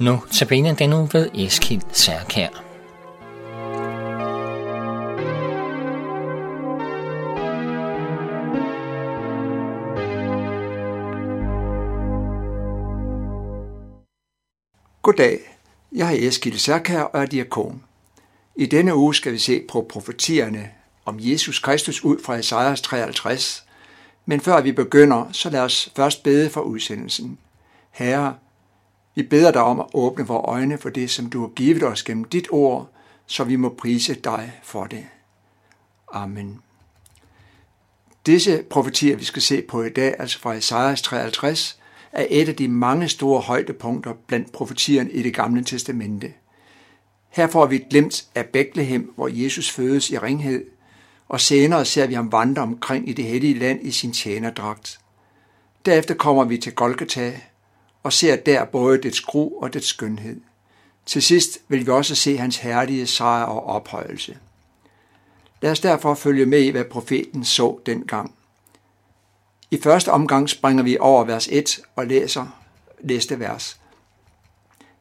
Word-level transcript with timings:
Nu 0.00 0.22
tabiner 0.32 0.74
den 0.74 0.90
nu 0.90 1.08
ved 1.12 1.30
Eskild 1.34 1.82
Særkær. 1.92 2.48
Goddag, 15.02 15.38
jeg 15.92 16.14
er 16.14 16.28
Eskild 16.28 16.58
Særkær 16.58 17.00
og 17.00 17.22
er 17.22 17.26
diakon. 17.26 17.82
I 18.56 18.66
denne 18.66 18.94
uge 18.94 19.14
skal 19.14 19.32
vi 19.32 19.38
se 19.38 19.62
på 19.68 19.86
profetierne 19.90 20.70
om 21.04 21.16
Jesus 21.20 21.58
Kristus 21.58 22.04
ud 22.04 22.16
fra 22.24 22.34
Esajas 22.34 22.80
53. 22.80 23.66
Men 24.26 24.40
før 24.40 24.60
vi 24.60 24.72
begynder, 24.72 25.32
så 25.32 25.50
lad 25.50 25.60
os 25.60 25.92
først 25.96 26.22
bede 26.22 26.50
for 26.50 26.60
udsendelsen. 26.60 27.38
Herre, 27.90 28.34
vi 29.18 29.22
beder 29.22 29.50
dig 29.50 29.62
om 29.62 29.80
at 29.80 29.86
åbne 29.94 30.26
vores 30.26 30.44
øjne 30.48 30.78
for 30.78 30.88
det, 30.88 31.10
som 31.10 31.30
du 31.30 31.40
har 31.40 31.48
givet 31.48 31.82
os 31.82 32.02
gennem 32.02 32.24
dit 32.24 32.48
ord, 32.50 32.88
så 33.26 33.44
vi 33.44 33.56
må 33.56 33.68
prise 33.68 34.14
dig 34.14 34.52
for 34.62 34.84
det. 34.84 35.06
Amen. 36.12 36.58
Disse 38.26 38.62
profetier, 38.70 39.16
vi 39.16 39.24
skal 39.24 39.42
se 39.42 39.62
på 39.62 39.82
i 39.82 39.90
dag, 39.90 40.14
altså 40.18 40.40
fra 40.40 40.54
Esajas 40.54 41.02
53, 41.02 41.80
er 42.12 42.26
et 42.30 42.48
af 42.48 42.56
de 42.56 42.68
mange 42.68 43.08
store 43.08 43.40
højdepunkter 43.40 44.12
blandt 44.26 44.52
profetierne 44.52 45.10
i 45.10 45.22
det 45.22 45.34
gamle 45.34 45.64
testamente. 45.64 46.32
Her 47.28 47.46
får 47.46 47.66
vi 47.66 47.76
et 47.76 47.88
glimt 47.90 48.24
af 48.34 48.46
Bethlehem, 48.46 49.12
hvor 49.16 49.28
Jesus 49.32 49.70
fødes 49.70 50.10
i 50.10 50.18
ringhed, 50.18 50.64
og 51.28 51.40
senere 51.40 51.84
ser 51.84 52.06
vi 52.06 52.14
ham 52.14 52.32
vandre 52.32 52.62
omkring 52.62 53.08
i 53.08 53.12
det 53.12 53.24
hellige 53.24 53.58
land 53.58 53.86
i 53.86 53.90
sin 53.90 54.12
tjenerdragt. 54.12 55.00
Derefter 55.86 56.14
kommer 56.14 56.44
vi 56.44 56.58
til 56.58 56.74
Golgata, 56.74 57.40
og 58.08 58.12
ser 58.12 58.36
der 58.36 58.64
både 58.64 59.02
dets 59.02 59.20
gru 59.20 59.62
og 59.62 59.74
dets 59.74 59.86
skønhed. 59.86 60.40
Til 61.06 61.22
sidst 61.22 61.58
vil 61.68 61.86
vi 61.86 61.90
også 61.90 62.14
se 62.14 62.36
hans 62.36 62.56
herlige 62.56 63.06
sejr 63.06 63.44
og 63.44 63.66
ophøjelse. 63.66 64.38
Lad 65.62 65.70
os 65.70 65.80
derfor 65.80 66.14
følge 66.14 66.46
med 66.46 66.60
i, 66.60 66.68
hvad 66.68 66.84
profeten 66.84 67.44
så 67.44 67.78
dengang. 67.86 68.34
I 69.70 69.78
første 69.82 70.12
omgang 70.12 70.48
springer 70.48 70.82
vi 70.82 70.98
over 71.00 71.24
vers 71.24 71.48
1 71.50 71.80
og 71.96 72.06
læser 72.06 72.60
næste 73.00 73.40
vers. 73.40 73.80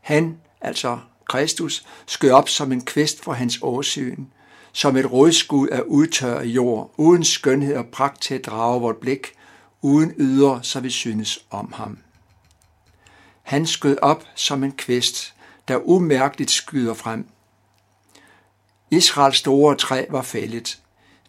Han, 0.02 0.38
altså 0.62 1.00
Kristus, 1.30 1.86
skød 2.06 2.32
op 2.32 2.50
som 2.50 2.72
en 2.72 2.86
kvist 2.86 3.24
for 3.24 3.34
hans 3.34 3.60
åsyn, 3.62 4.26
som 4.72 4.98
et 4.98 5.12
rådskud 5.12 5.68
af 5.68 5.82
udtørret 5.82 6.46
jord, 6.46 6.94
uden 6.98 7.24
skønhed 7.24 7.76
og 7.76 7.86
pragt 7.86 8.22
til 8.22 8.36
at 8.36 8.46
drage 8.46 8.82
vort 8.82 8.98
blik, 8.98 9.28
uden 9.82 10.14
yder, 10.18 10.62
så 10.62 10.80
vi 10.80 10.90
synes 10.90 11.46
om 11.50 11.74
ham. 11.76 11.98
Han 13.48 13.66
skød 13.66 13.98
op 14.02 14.24
som 14.36 14.64
en 14.64 14.72
kvist, 14.72 15.34
der 15.68 15.90
umærkeligt 15.90 16.52
skyder 16.52 16.94
frem. 16.94 17.26
Israels 18.92 19.38
store 19.38 19.76
træ 19.76 20.06
var 20.10 20.22
fældet. 20.22 20.80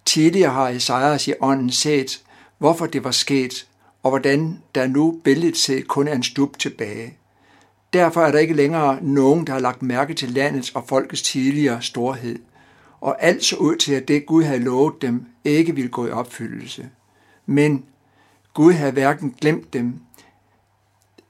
Tidligere 0.04 0.50
har 0.50 0.68
Esajas 0.68 1.28
i 1.28 1.32
ånden 1.40 1.70
set, 1.70 2.22
hvorfor 2.58 2.86
det 2.86 3.04
var 3.04 3.10
sket, 3.10 3.66
og 4.02 4.10
hvordan 4.10 4.62
der 4.74 4.86
nu 4.86 5.20
billedet 5.24 5.56
set 5.56 5.88
kun 5.88 6.08
er 6.08 6.12
en 6.12 6.22
stup 6.22 6.58
tilbage. 6.58 7.18
Derfor 7.92 8.22
er 8.22 8.30
der 8.30 8.38
ikke 8.38 8.54
længere 8.54 8.98
nogen, 9.02 9.46
der 9.46 9.52
har 9.52 9.60
lagt 9.60 9.82
mærke 9.82 10.14
til 10.14 10.30
landets 10.30 10.70
og 10.70 10.84
folkets 10.88 11.22
tidligere 11.22 11.82
storhed, 11.82 12.38
og 13.00 13.22
alt 13.22 13.44
så 13.44 13.56
ud 13.56 13.76
til, 13.76 13.92
at 13.92 14.08
det 14.08 14.26
Gud 14.26 14.44
havde 14.44 14.64
lovet 14.64 15.02
dem, 15.02 15.26
ikke 15.44 15.74
ville 15.74 15.90
gå 15.90 16.06
i 16.06 16.10
opfyldelse. 16.10 16.88
Men 17.46 17.84
Gud 18.54 18.72
havde 18.72 18.92
hverken 18.92 19.34
glemt 19.40 19.72
dem, 19.72 20.00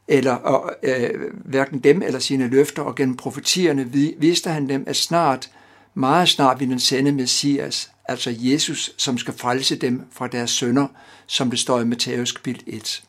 eller 0.08 0.32
og, 0.32 0.72
øh, 0.82 1.10
hverken 1.44 1.78
dem 1.78 2.02
eller 2.02 2.18
sine 2.18 2.48
løfter, 2.48 2.82
og 2.82 2.94
gennem 2.94 3.16
profetierne 3.16 3.84
viste 4.18 4.50
han 4.50 4.68
dem, 4.68 4.84
at 4.86 4.96
snart, 4.96 5.50
meget 5.94 6.28
snart 6.28 6.60
ville 6.60 6.72
han 6.72 6.80
sende 6.80 7.12
Messias, 7.12 7.90
altså 8.04 8.34
Jesus, 8.38 8.92
som 8.96 9.18
skal 9.18 9.34
frelse 9.34 9.76
dem 9.76 10.02
fra 10.12 10.26
deres 10.26 10.50
sønder, 10.50 10.86
som 11.26 11.50
det 11.50 11.58
står 11.58 11.80
i 11.80 11.84
Matthæus 11.84 12.32
kapitel 12.32 12.62
1. 12.66 13.02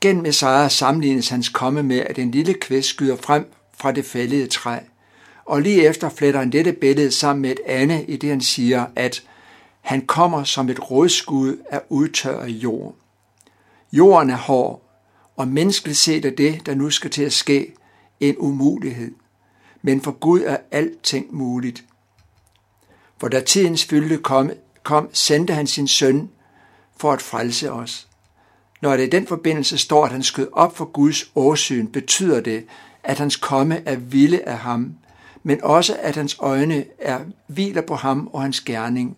Gennem 0.00 0.22
Messias 0.22 0.72
sammenlignes 0.72 1.28
hans 1.28 1.48
komme 1.48 1.82
med, 1.82 1.98
at 1.98 2.18
en 2.18 2.30
lille 2.30 2.54
kvist 2.54 2.88
skyder 2.88 3.16
frem 3.16 3.52
fra 3.78 3.92
det 3.92 4.04
fældede 4.04 4.46
træ, 4.46 4.78
og 5.44 5.62
lige 5.62 5.88
efter 5.88 6.08
fletter 6.08 6.40
han 6.40 6.52
dette 6.52 6.72
billede 6.72 7.12
sammen 7.12 7.42
med 7.42 7.50
et 7.50 7.60
andet, 7.66 8.04
i 8.08 8.16
det 8.16 8.30
han 8.30 8.40
siger, 8.40 8.86
at 8.96 9.22
han 9.80 10.06
kommer 10.06 10.44
som 10.44 10.68
et 10.68 10.90
rådskud 10.90 11.56
af 11.70 11.80
udtørret 11.88 12.48
jord. 12.48 12.94
Jorden 13.92 14.30
er 14.30 14.36
hård, 14.36 14.85
og 15.36 15.48
menneskeligt 15.48 15.98
set 15.98 16.24
er 16.24 16.30
det, 16.30 16.66
der 16.66 16.74
nu 16.74 16.90
skal 16.90 17.10
til 17.10 17.22
at 17.22 17.32
ske, 17.32 17.72
en 18.20 18.34
umulighed. 18.38 19.14
Men 19.82 20.00
for 20.00 20.10
Gud 20.10 20.40
er 20.40 20.56
alting 20.70 21.34
muligt. 21.34 21.84
For 23.18 23.28
da 23.28 23.40
tidens 23.40 23.84
fylde 23.84 24.18
kom, 24.18 24.50
kom, 24.82 25.08
sendte 25.12 25.54
han 25.54 25.66
sin 25.66 25.88
søn 25.88 26.30
for 26.96 27.12
at 27.12 27.22
frelse 27.22 27.72
os. 27.72 28.08
Når 28.82 28.96
det 28.96 29.06
i 29.06 29.10
den 29.10 29.26
forbindelse 29.26 29.78
står, 29.78 30.04
at 30.04 30.12
han 30.12 30.22
skød 30.22 30.48
op 30.52 30.76
for 30.76 30.84
Guds 30.84 31.30
åsyn, 31.34 31.86
betyder 31.86 32.40
det, 32.40 32.66
at 33.02 33.18
hans 33.18 33.36
komme 33.36 33.82
er 33.86 33.96
vilde 33.96 34.42
af 34.42 34.58
ham, 34.58 34.94
men 35.42 35.64
også 35.64 35.96
at 36.00 36.16
hans 36.16 36.36
øjne 36.38 36.84
er 36.98 37.20
hviler 37.46 37.80
på 37.80 37.94
ham 37.94 38.30
og 38.32 38.42
hans 38.42 38.60
gerning. 38.60 39.16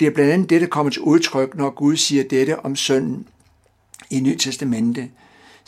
Det 0.00 0.06
er 0.06 0.10
blandt 0.10 0.32
andet 0.32 0.50
det, 0.50 0.60
der 0.60 0.66
kommer 0.66 0.92
til 0.92 1.02
udtryk, 1.02 1.54
når 1.54 1.70
Gud 1.70 1.96
siger 1.96 2.24
dette 2.24 2.60
om 2.60 2.76
sønnen 2.76 3.28
i 4.10 4.20
Nyt 4.20 4.40
Testamente. 4.40 5.10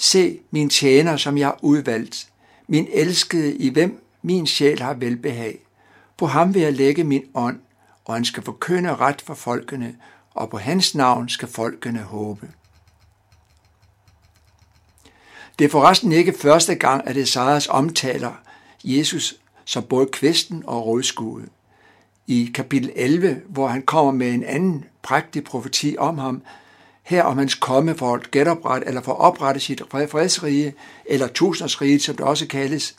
Se 0.01 0.41
min 0.51 0.71
tjener, 0.71 1.17
som 1.17 1.39
jeg 1.39 1.47
har 1.47 1.59
udvalgt, 1.63 2.29
min 2.69 2.89
elskede, 2.93 3.57
i 3.57 3.69
hvem 3.69 4.05
min 4.23 4.47
sjæl 4.47 4.81
har 4.81 4.95
velbehag. 4.95 5.59
På 6.17 6.27
ham 6.27 6.55
vil 6.55 6.63
jeg 6.63 6.73
lægge 6.73 7.05
min 7.05 7.25
ånd, 7.35 7.61
og 8.05 8.15
han 8.15 8.25
skal 8.25 8.43
forkynde 8.43 8.97
ret 8.97 9.21
for 9.21 9.35
folkene, 9.35 9.97
og 10.31 10.51
på 10.51 10.59
hans 10.59 10.95
navn 10.95 11.29
skal 11.29 11.49
folkene 11.49 11.99
håbe. 11.99 12.49
Det 15.59 15.65
er 15.65 15.69
forresten 15.69 16.13
ikke 16.13 16.33
første 16.33 16.75
gang, 16.75 17.09
at 17.09 17.17
Esajas 17.17 17.67
omtaler 17.67 18.33
Jesus 18.85 19.35
som 19.65 19.83
både 19.83 20.07
kvesten 20.07 20.63
og 20.67 20.87
rådskuddet. 20.87 21.49
I 22.27 22.51
kapitel 22.55 22.93
11, 22.97 23.43
hvor 23.49 23.69
han 23.69 23.83
kommer 23.83 24.13
med 24.13 24.33
en 24.33 24.45
anden 24.45 24.85
prægtig 25.03 25.45
profeti 25.45 25.97
om 25.99 26.19
ham, 26.19 26.43
her 27.09 27.23
om 27.23 27.39
hans 27.39 27.55
komme 27.55 27.95
for 27.95 28.15
at 28.15 28.31
genoprette 28.31 28.87
eller 28.87 29.01
for 29.01 29.13
at 29.13 29.19
oprette 29.19 29.61
sit 29.61 29.83
fredsrige, 29.91 30.75
eller 31.07 31.27
tusindersrige, 31.29 32.01
som 32.01 32.17
det 32.17 32.25
også 32.25 32.47
kaldes, 32.47 32.97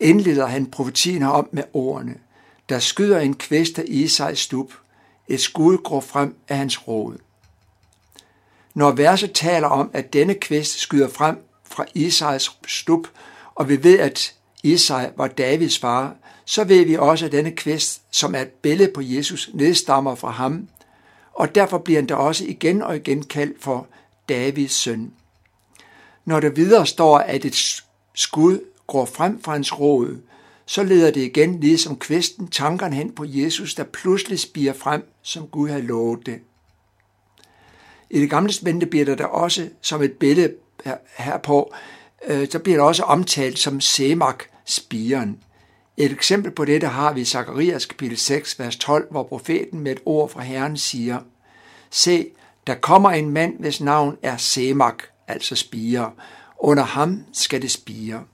indleder 0.00 0.46
han 0.46 0.66
profetien 0.66 1.22
herom 1.22 1.48
med 1.52 1.62
ordene, 1.72 2.14
der 2.68 2.78
skyder 2.78 3.20
en 3.20 3.34
kvist 3.34 3.78
af 3.78 3.84
Isais 3.86 4.38
stup, 4.38 4.72
et 5.28 5.40
skud 5.40 5.78
går 5.78 6.00
frem 6.00 6.36
af 6.48 6.56
hans 6.56 6.88
råd. 6.88 7.16
Når 8.74 8.90
verset 8.90 9.32
taler 9.32 9.68
om, 9.68 9.90
at 9.92 10.12
denne 10.12 10.34
kvist 10.34 10.78
skyder 10.78 11.08
frem 11.08 11.38
fra 11.70 11.84
Isais 11.94 12.50
stup, 12.66 13.08
og 13.54 13.68
vi 13.68 13.82
ved, 13.82 13.98
at 13.98 14.34
Isai 14.62 15.06
var 15.16 15.26
Davids 15.26 15.78
far, 15.78 16.14
så 16.44 16.64
ved 16.64 16.84
vi 16.84 16.96
også, 16.96 17.26
at 17.26 17.32
denne 17.32 17.50
kvist, 17.50 18.02
som 18.10 18.34
er 18.34 18.40
et 18.40 18.48
billede 18.48 18.92
på 18.94 19.00
Jesus, 19.00 19.50
nedstammer 19.54 20.14
fra 20.14 20.30
ham, 20.30 20.68
og 21.32 21.54
derfor 21.54 21.78
bliver 21.78 21.98
han 22.00 22.06
da 22.06 22.14
også 22.14 22.44
igen 22.44 22.82
og 22.82 22.96
igen 22.96 23.22
kaldt 23.22 23.62
for 23.62 23.86
Davids 24.28 24.72
søn. 24.72 25.12
Når 26.24 26.40
der 26.40 26.50
videre 26.50 26.86
står, 26.86 27.18
at 27.18 27.44
et 27.44 27.82
skud 28.14 28.60
går 28.86 29.04
frem 29.04 29.42
fra 29.42 29.52
hans 29.52 29.78
råd, 29.80 30.18
så 30.66 30.82
leder 30.82 31.10
det 31.10 31.20
igen, 31.20 31.60
ligesom 31.60 31.98
kvisten, 31.98 32.48
tankerne 32.48 32.96
hen 32.96 33.12
på 33.12 33.24
Jesus, 33.28 33.74
der 33.74 33.84
pludselig 33.84 34.38
spiger 34.38 34.72
frem, 34.72 35.04
som 35.22 35.46
Gud 35.46 35.68
havde 35.68 35.82
lovet 35.82 36.26
det. 36.26 36.40
I 38.10 38.20
det 38.20 38.30
gamle 38.30 38.52
spændte 38.52 38.86
bliver 38.86 39.04
der 39.04 39.14
da 39.14 39.24
også 39.24 39.68
som 39.80 40.02
et 40.02 40.12
billede 40.12 40.54
herpå, 41.16 41.74
øh, 42.26 42.48
så 42.50 42.58
bliver 42.58 42.78
det 42.78 42.86
også 42.86 43.02
omtalt 43.02 43.58
som 43.58 43.80
Semak, 43.80 44.44
spiren. 44.64 45.42
Et 45.96 46.12
eksempel 46.12 46.50
på 46.50 46.64
dette 46.64 46.86
har 46.86 47.12
vi 47.12 47.20
i 47.20 47.24
Zakarias 47.24 47.86
kapitel 47.86 48.18
6, 48.18 48.58
vers 48.58 48.76
12, 48.76 49.10
hvor 49.10 49.22
profeten 49.22 49.80
med 49.80 49.92
et 49.92 50.00
ord 50.06 50.30
fra 50.30 50.42
Herren 50.42 50.76
siger, 50.76 51.20
Se, 51.90 52.26
der 52.66 52.74
kommer 52.74 53.10
en 53.10 53.30
mand, 53.30 53.58
hvis 53.58 53.80
navn 53.80 54.16
er 54.22 54.36
Semak, 54.36 55.02
altså 55.28 55.56
spire. 55.56 56.12
Under 56.58 56.82
ham 56.82 57.24
skal 57.32 57.62
det 57.62 57.70
spire. 57.70 58.24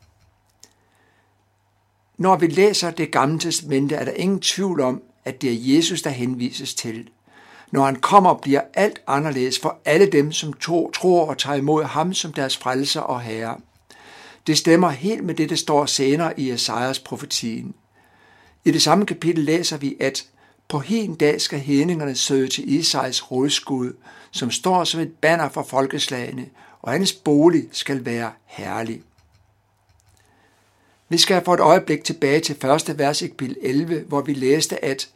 Når 2.18 2.36
vi 2.36 2.46
læser 2.46 2.90
det 2.90 3.10
gamle 3.10 3.38
testamente, 3.38 3.94
er 3.94 4.04
der 4.04 4.12
ingen 4.12 4.40
tvivl 4.40 4.80
om, 4.80 5.02
at 5.24 5.42
det 5.42 5.52
er 5.52 5.76
Jesus, 5.76 6.02
der 6.02 6.10
henvises 6.10 6.74
til. 6.74 7.08
Når 7.70 7.84
han 7.84 7.96
kommer, 7.96 8.34
bliver 8.34 8.60
alt 8.74 9.02
anderledes 9.06 9.58
for 9.58 9.78
alle 9.84 10.06
dem, 10.06 10.32
som 10.32 10.52
tror 10.92 11.26
og 11.26 11.38
tager 11.38 11.56
imod 11.56 11.84
ham 11.84 12.14
som 12.14 12.32
deres 12.32 12.56
frelser 12.56 13.00
og 13.00 13.20
herre. 13.20 13.56
Det 14.46 14.58
stemmer 14.58 14.90
helt 14.90 15.24
med 15.24 15.34
det, 15.34 15.50
der 15.50 15.56
står 15.56 15.86
senere 15.86 16.40
i 16.40 16.50
Esajas 16.50 16.98
profetien. 16.98 17.74
I 18.64 18.70
det 18.70 18.82
samme 18.82 19.06
kapitel 19.06 19.44
læser 19.44 19.76
vi, 19.76 19.96
at 20.00 20.26
på 20.68 20.82
en 20.88 21.14
dag 21.14 21.40
skal 21.40 21.58
hedningerne 21.58 22.14
søge 22.14 22.48
til 22.48 22.72
Isais 22.72 23.30
rådskud, 23.30 23.92
som 24.30 24.50
står 24.50 24.84
som 24.84 25.00
et 25.00 25.12
banner 25.12 25.48
for 25.48 25.62
folkeslagene, 25.62 26.46
og 26.82 26.92
hans 26.92 27.12
bolig 27.12 27.68
skal 27.72 28.04
være 28.04 28.32
herlig. 28.46 29.02
Vi 31.08 31.18
skal 31.18 31.44
få 31.44 31.54
et 31.54 31.60
øjeblik 31.60 32.04
tilbage 32.04 32.40
til 32.40 32.56
første 32.60 32.98
vers 32.98 33.22
i 33.22 33.26
kapitel 33.26 33.56
11, 33.62 34.04
hvor 34.08 34.20
vi 34.20 34.34
læste, 34.34 34.84
at 34.84 35.08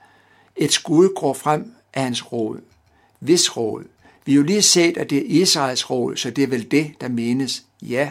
et 0.57 0.73
skud 0.73 1.15
går 1.15 1.33
frem 1.33 1.75
af 1.95 2.03
hans 2.03 2.33
råd. 2.33 2.61
Hvis 3.19 3.57
råd. 3.57 3.85
Vi 4.25 4.33
har 4.33 4.37
jo 4.37 4.43
lige 4.43 4.63
set, 4.63 4.97
at 4.97 5.11
det 5.11 5.19
er 5.19 5.43
Israels 5.43 5.91
råd, 5.91 6.17
så 6.17 6.31
det 6.31 6.45
er 6.45 6.49
vel 6.49 6.71
det, 6.71 6.93
der 7.01 7.09
menes. 7.09 7.65
Ja. 7.83 8.11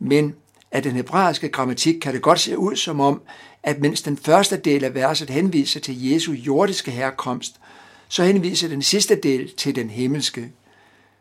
Men 0.00 0.34
af 0.70 0.82
den 0.82 0.92
hebraiske 0.92 1.48
grammatik 1.48 1.94
kan 2.00 2.14
det 2.14 2.22
godt 2.22 2.40
se 2.40 2.58
ud 2.58 2.76
som 2.76 3.00
om, 3.00 3.22
at 3.62 3.80
mens 3.80 4.02
den 4.02 4.16
første 4.16 4.56
del 4.56 4.84
af 4.84 4.94
verset 4.94 5.30
henviser 5.30 5.80
til 5.80 6.10
Jesu 6.10 6.32
jordiske 6.32 6.90
herkomst, 6.90 7.60
så 8.08 8.24
henviser 8.24 8.68
den 8.68 8.82
sidste 8.82 9.14
del 9.14 9.56
til 9.56 9.74
den 9.74 9.90
himmelske. 9.90 10.52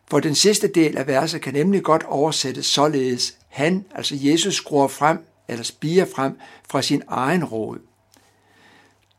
For 0.10 0.20
den 0.20 0.36
sidste 0.36 0.68
del 0.68 0.98
af 0.98 1.08
verset 1.08 1.42
kan 1.42 1.54
nemlig 1.54 1.84
godt 1.84 2.04
oversættes 2.04 2.66
således. 2.66 3.38
Han, 3.48 3.86
altså 3.96 4.16
Jesus, 4.20 4.56
skruer 4.56 4.88
frem, 4.88 5.18
eller 5.48 5.64
spiger 5.64 6.06
frem 6.16 6.38
fra 6.70 6.82
sin 6.82 7.04
egen 7.08 7.44
råd. 7.44 7.78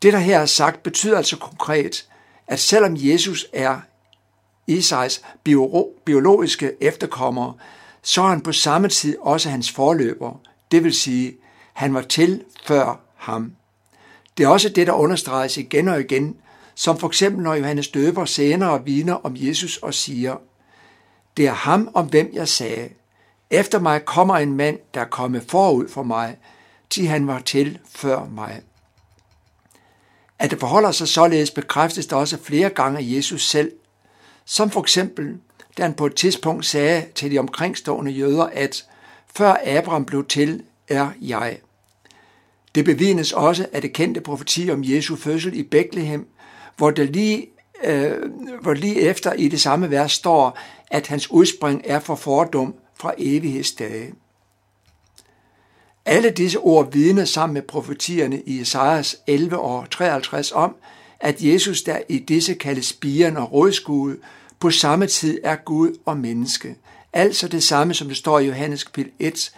Det, 0.01 0.13
der 0.13 0.19
her 0.19 0.39
er 0.39 0.45
sagt, 0.45 0.83
betyder 0.83 1.17
altså 1.17 1.37
konkret, 1.37 2.07
at 2.47 2.59
selvom 2.59 2.93
Jesus 2.97 3.47
er 3.53 3.79
Isais 4.67 5.21
biologiske 6.05 6.71
efterkommere, 6.81 7.53
så 8.03 8.21
er 8.21 8.27
han 8.27 8.41
på 8.41 8.51
samme 8.51 8.87
tid 8.87 9.17
også 9.19 9.49
hans 9.49 9.71
forløber. 9.71 10.41
Det 10.71 10.83
vil 10.83 10.93
sige, 10.93 11.33
han 11.73 11.93
var 11.93 12.01
til 12.01 12.43
før 12.65 12.99
ham. 13.15 13.55
Det 14.37 14.43
er 14.43 14.47
også 14.47 14.69
det, 14.69 14.87
der 14.87 14.93
understreges 14.93 15.57
igen 15.57 15.87
og 15.87 15.99
igen, 15.99 16.35
som 16.75 16.97
for 16.97 17.07
eksempel 17.07 17.43
når 17.43 17.55
Johannes 17.55 17.87
døber 17.87 18.25
senere 18.25 18.85
vidner 18.85 19.13
om 19.13 19.33
Jesus 19.35 19.77
og 19.77 19.93
siger, 19.93 20.35
det 21.37 21.47
er 21.47 21.53
ham, 21.53 21.89
om 21.93 22.05
hvem 22.05 22.29
jeg 22.33 22.47
sagde, 22.47 22.89
efter 23.49 23.79
mig 23.79 24.05
kommer 24.05 24.35
en 24.35 24.53
mand, 24.53 24.79
der 24.93 25.01
er 25.01 25.05
kommet 25.05 25.43
forud 25.47 25.89
for 25.89 26.03
mig, 26.03 26.37
til 26.89 27.07
han 27.07 27.27
var 27.27 27.39
til 27.39 27.79
før 27.89 28.25
mig. 28.25 28.61
At 30.39 30.51
det 30.51 30.59
forholder 30.59 30.91
sig 30.91 31.07
således 31.07 31.51
bekræftes 31.51 32.05
der 32.05 32.15
også 32.15 32.37
flere 32.43 32.69
gange 32.69 32.99
af 32.99 33.03
Jesus 33.05 33.49
selv, 33.49 33.71
som 34.45 34.69
for 34.69 34.81
eksempel, 34.81 35.37
da 35.77 35.83
han 35.83 35.93
på 35.93 36.05
et 36.05 36.15
tidspunkt 36.15 36.65
sagde 36.65 37.05
til 37.15 37.31
de 37.31 37.39
omkringstående 37.39 38.11
jøder, 38.11 38.43
at 38.43 38.85
før 39.35 39.55
Abraham 39.65 40.05
blev 40.05 40.25
til, 40.25 40.63
er 40.87 41.09
jeg. 41.21 41.57
Det 42.75 42.85
bevidnes 42.85 43.31
også 43.31 43.67
af 43.73 43.81
det 43.81 43.93
kendte 43.93 44.21
profeti 44.21 44.69
om 44.71 44.83
Jesu 44.83 45.15
fødsel 45.15 45.53
i 45.53 45.63
Bethlehem, 45.63 46.27
hvor 46.77 46.91
der 46.91 47.03
lige, 47.03 47.47
øh, 47.83 48.17
hvor 48.61 48.73
lige 48.73 49.01
efter 49.01 49.33
i 49.33 49.47
det 49.47 49.61
samme 49.61 49.91
vers 49.91 50.11
står, 50.11 50.57
at 50.91 51.07
hans 51.07 51.31
udspring 51.31 51.81
er 51.85 51.99
for 51.99 52.15
fordom 52.15 52.75
fra 52.95 53.13
evighedsdage. 53.17 54.13
Alle 56.05 56.29
disse 56.29 56.59
ord 56.59 56.91
vidner 56.91 57.25
sammen 57.25 57.53
med 57.53 57.61
profetierne 57.61 58.41
i 58.41 58.61
Esajas 58.61 59.17
11 59.27 59.57
år 59.57 59.85
53 59.91 60.51
om, 60.51 60.75
at 61.19 61.41
Jesus, 61.41 61.83
der 61.83 61.99
i 62.09 62.19
disse 62.19 62.53
kaldes 62.53 62.85
spiren 62.85 63.37
og 63.37 63.51
rådskue, 63.51 64.15
på 64.61 64.71
samme 64.71 65.07
tid 65.07 65.39
er 65.43 65.55
Gud 65.55 65.97
og 66.05 66.17
menneske. 66.17 66.75
Altså 67.13 67.47
det 67.47 67.63
samme, 67.63 67.93
som 67.93 68.07
det 68.07 68.17
står 68.17 68.39
i 68.39 68.45
Johannes 68.45 68.83
kapitel 68.83 69.11
1, 69.19 69.51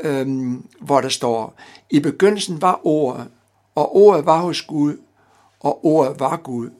øhm, 0.00 0.66
hvor 0.80 1.00
der 1.00 1.08
står, 1.08 1.54
i 1.90 2.00
begyndelsen 2.00 2.62
var 2.62 2.80
ordet, 2.84 3.28
og 3.74 3.96
ordet 3.96 4.26
var 4.26 4.40
hos 4.40 4.62
Gud, 4.62 4.96
og 5.60 5.84
ordet 5.84 6.20
var 6.20 6.36
Gud, 6.36 6.70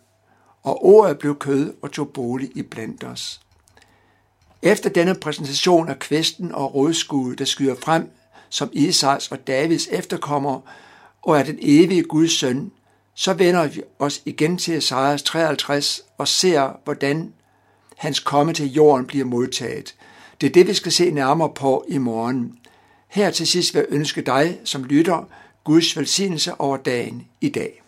og 0.62 0.84
ordet 0.84 1.18
blev 1.18 1.38
kød 1.38 1.74
og 1.82 1.92
tog 1.92 2.08
bolig 2.08 2.50
i 2.54 2.62
blandt 2.62 3.04
os. 3.04 3.40
Efter 4.62 4.90
denne 4.90 5.14
præsentation 5.14 5.88
af 5.88 5.98
kvæsten 5.98 6.54
og 6.54 6.74
rådskuddet, 6.74 7.38
der 7.38 7.44
skyder 7.44 7.74
frem 7.84 8.10
som 8.48 8.70
Isaks 8.72 9.32
og 9.32 9.46
Davids 9.46 9.88
efterkommer 9.90 10.60
og 11.22 11.38
er 11.38 11.42
den 11.42 11.58
evige 11.62 12.02
Guds 12.02 12.38
søn, 12.38 12.72
så 13.20 13.32
vender 13.32 13.66
vi 13.66 13.82
os 13.98 14.22
igen 14.24 14.58
til 14.58 14.74
Esajas 14.74 15.22
53 15.22 16.02
og 16.18 16.28
ser, 16.28 16.80
hvordan 16.84 17.32
hans 17.96 18.20
komme 18.20 18.52
til 18.52 18.72
jorden 18.72 19.06
bliver 19.06 19.24
modtaget. 19.24 19.94
Det 20.40 20.46
er 20.46 20.50
det, 20.50 20.66
vi 20.66 20.74
skal 20.74 20.92
se 20.92 21.10
nærmere 21.10 21.50
på 21.54 21.84
i 21.88 21.98
morgen. 21.98 22.58
Her 23.08 23.30
til 23.30 23.46
sidst 23.46 23.74
vil 23.74 23.80
jeg 23.80 23.86
ønske 23.90 24.22
dig, 24.22 24.60
som 24.64 24.84
lytter, 24.84 25.28
Guds 25.64 25.96
velsignelse 25.96 26.60
over 26.60 26.76
dagen 26.76 27.26
i 27.40 27.48
dag. 27.48 27.82